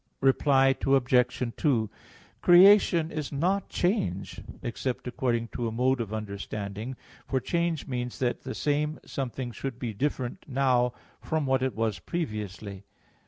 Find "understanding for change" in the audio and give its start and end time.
6.11-7.85